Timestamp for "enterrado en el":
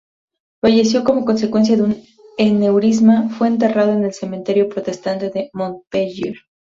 3.49-4.13